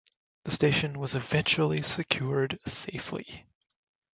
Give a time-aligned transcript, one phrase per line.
[0.45, 3.45] The station was eventually secured safely.